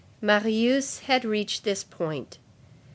Marius 0.19 1.01
had 1.01 1.23
reached 1.23 1.63
this 1.63 1.83
point. 1.83 2.39